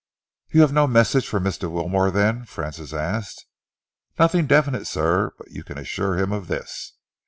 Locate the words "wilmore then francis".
1.71-2.91